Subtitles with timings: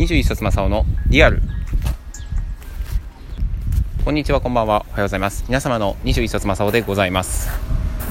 [0.00, 1.42] 21冊正雄のリアル。
[4.02, 4.86] こんにちはこんばんは。
[4.88, 5.44] おはようございます。
[5.46, 7.50] 皆様の21冊正雄でございます。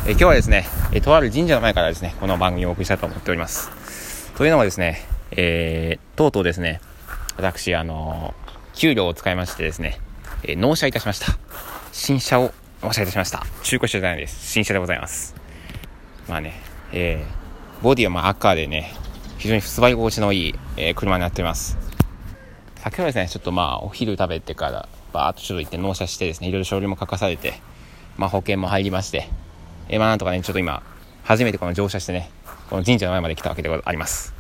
[0.06, 4.32] え今日はですねえとある神社の前からですねこの番組をお送りしたいと思っております。
[4.36, 6.80] というのもですねえー、とうとうですね
[7.38, 8.36] 私あの
[8.76, 9.98] 給料を使いましてですね、
[10.44, 11.40] え納車いたしました。
[11.92, 12.54] 新車を
[12.84, 13.48] 納車いたしました。
[13.64, 14.52] 中古車じゃないです。
[14.52, 15.34] 新車でございます。
[16.28, 16.54] まあね
[16.94, 18.94] えー、ボディはまあ赤でね
[19.40, 21.78] 非常に座り心地のいい、えー、車になっています。
[22.76, 27.54] 先ほどですね、ちょっとまあ、お昼食べてから、バーっとちょっと行って納車してですね、いろいろ書類も書かされて、
[28.18, 29.30] まあ、保険も入りまして、
[29.88, 30.84] えー、まあ、なんとかね、ちょっと今、
[31.24, 32.30] 初めてこの乗車してね、
[32.70, 34.34] この神社の前まで来たわけであります。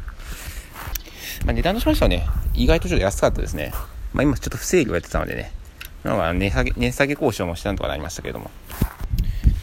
[1.45, 3.71] まあ、値段としましてはね、意外とちょっと安かったですね。
[4.11, 5.53] まあ、今ちょっと不正義をやってたのでね、
[6.03, 8.51] なんか値下げ、値下げ交渉もしたんとかなりましたけれども。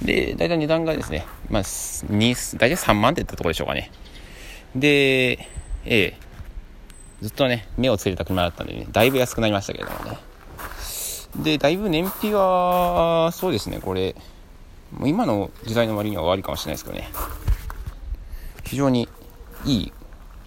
[0.00, 3.90] で、大体値段がですね、まあ、2、大体3万って言ったところでしょうかね。
[4.80, 5.48] で、
[5.86, 6.16] ええ、
[7.22, 10.18] ずっとね、目をつけてた車だったんでね、だいぶ安くなりましたけれどもね。
[11.36, 14.14] で、だいぶ燃費は、そうですね、これ、
[14.92, 17.08] もう今の時代の割には悪いかもしれないですけどね、
[18.64, 19.08] 非常に
[19.64, 19.92] いい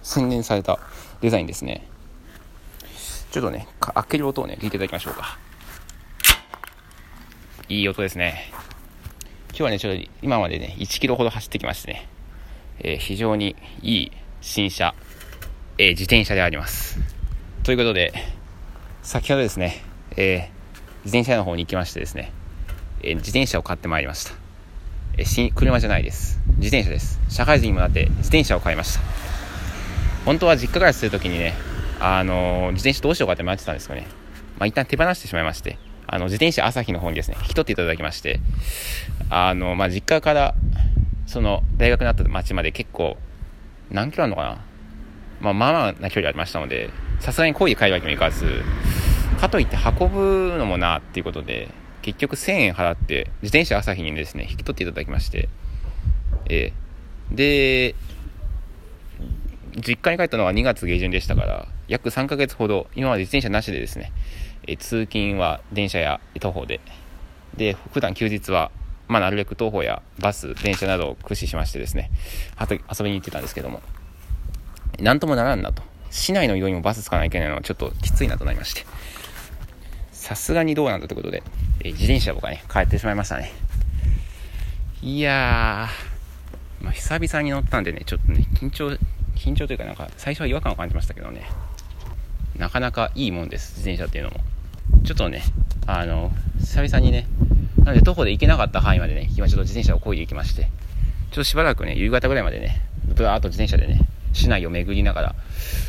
[0.03, 0.79] 洗練された
[1.21, 1.87] デザインですね。
[3.31, 5.39] ちょっとね、開ける音をね、聞いていただきましょうか。
[7.67, 8.51] いい音ですね。
[9.49, 12.07] 今日はね、ちょっと今までね、1キロほど走ってきましてね、
[12.81, 14.93] えー、非常にいい新車、
[15.77, 16.99] えー、自転車であります。
[17.63, 18.13] ということで、
[19.03, 19.83] 先ほどですね、
[20.17, 20.39] えー、
[21.05, 22.31] 自転車の方に行きましてですね、
[23.01, 24.31] え自転車を買ってまいりました。
[25.17, 26.39] え新車じゃないです。
[26.57, 27.19] 自転車です。
[27.29, 29.01] 社会人にもなって自転車を買いました。
[30.25, 31.53] 本当は実家暮らするときにね、
[31.99, 34.07] あの自転車どうしようかって迷ってたんですけどね、
[34.57, 38.39] まあ、一旦手放してしまいまして、あの、自転車朝日の方にですね、引き取っていただきまして、
[39.29, 40.55] あの、まあ、実家から
[41.29, 43.15] その大学になった町まで結構
[43.91, 44.65] 何キロあるのかな？
[45.41, 48.63] まあまあまあな距離ありましたのでさすがに濃い海外にも行かず
[49.39, 51.69] かといって運ぶのもなっていうことで
[52.01, 55.49] 結局1000円払って自転車朝日にですね引き取っていただきまして
[56.49, 57.95] えー、で
[59.75, 64.11] 実家に帰ったのは2月下旬でしたから約3ヶ月ほど今まで自転車なしでですね、
[64.67, 66.81] え通勤は電車や徒歩で。
[67.55, 68.71] で普段休日は
[69.09, 72.11] まあ、なるべく徒歩やバス、電車などを駆使しましてですね、
[72.55, 73.81] あと遊びに行ってたんですけども、
[74.99, 75.81] なんともならんなと。
[76.11, 78.85] 市内の移動にもバス使わないといけないのはちょっときついなとなりまして、
[80.11, 81.41] さすがにどうなんだということで、
[81.83, 83.51] え自転車僕はね、帰ってしまいましたね。
[85.01, 88.95] いやー、まあ、久々に乗ったんでね、ちょっとね、緊張、
[89.35, 91.49] 緊張というかなんか、最初は違和感を感じましたけどね、
[92.57, 94.41] なかなかいいもんです、自転車っていうのも。
[95.03, 95.41] ちょっとね、
[95.87, 97.25] あの、久々にね、
[97.89, 102.83] なので徒歩で行けなかった範囲までね、今ちょっと自転車を漕いで行きまして、ちょっとしばらくね、夕方ぐらいまでね、
[103.15, 105.35] ぶわーっと自転車でね、市内を巡りながら、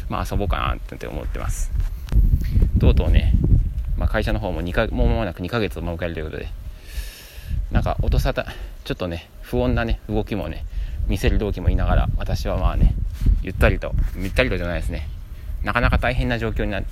[0.08, 1.70] まあ遊ぼうかなって思ってます。
[2.80, 3.34] とうとうね、
[3.98, 6.48] まあ、会社の方も2か、もう間もなく2ヶ月を迎えるということで、
[7.70, 8.46] なんか音沙汰、
[8.84, 10.64] ちょっとね、不穏なね、動きもね、
[11.06, 12.94] 見せる動機もいながら、私はまあね、
[13.42, 15.06] ゆったりと、ゆったりとじゃないですね、
[15.64, 16.82] なかなか大変な状況にな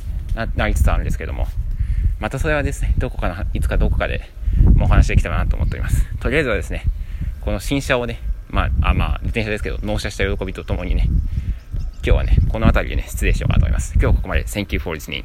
[0.54, 1.46] なりつつあるんですけども、
[2.20, 4.22] またそれはですね、どこかの、いつかどこかで、
[4.80, 6.04] お話できたらなと思っております。
[6.20, 6.84] とりあえずはですね、
[7.40, 8.20] この新車をね、
[8.50, 11.08] まあ、あまあ、自転車ですけど、納車した喜びとともにね、
[12.02, 13.92] 今日はね、この辺りでね、失礼しようかなと思います。
[13.94, 14.44] 今日はここまで。
[14.44, 15.24] Thank you for listening.